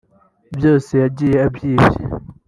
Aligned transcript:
byose 0.55 0.91
yagiye 1.03 1.37
abyibye 1.47 1.95